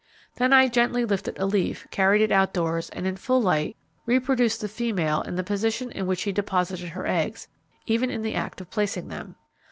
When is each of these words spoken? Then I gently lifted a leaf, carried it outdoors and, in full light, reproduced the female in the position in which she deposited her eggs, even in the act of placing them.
Then 0.37 0.51
I 0.51 0.67
gently 0.67 1.05
lifted 1.05 1.37
a 1.37 1.45
leaf, 1.45 1.85
carried 1.91 2.23
it 2.23 2.31
outdoors 2.31 2.89
and, 2.89 3.05
in 3.05 3.17
full 3.17 3.39
light, 3.39 3.77
reproduced 4.07 4.61
the 4.61 4.67
female 4.67 5.21
in 5.21 5.35
the 5.35 5.43
position 5.43 5.91
in 5.91 6.07
which 6.07 6.17
she 6.21 6.31
deposited 6.31 6.89
her 6.89 7.05
eggs, 7.05 7.47
even 7.85 8.09
in 8.09 8.23
the 8.23 8.33
act 8.33 8.61
of 8.61 8.71
placing 8.71 9.09
them. 9.09 9.35